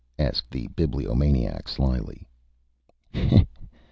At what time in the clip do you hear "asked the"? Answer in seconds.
0.17-0.65